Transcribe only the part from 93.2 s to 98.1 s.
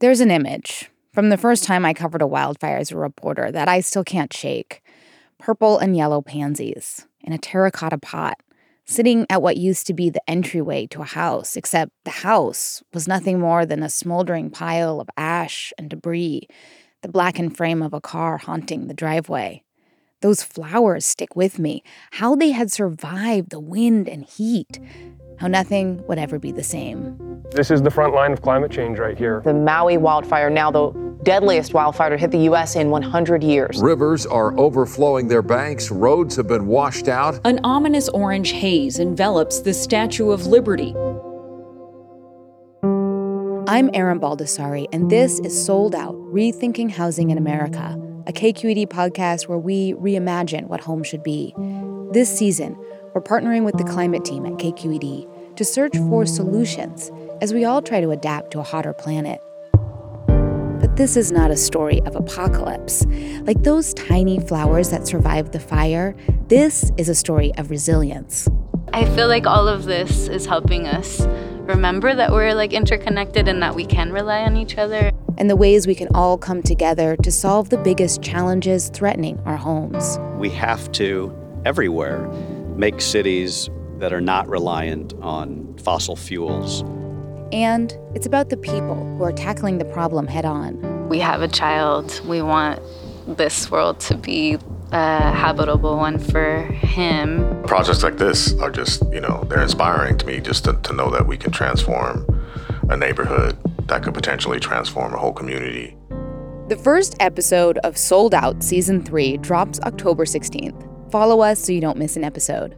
this world to be a habitable one for him. Projects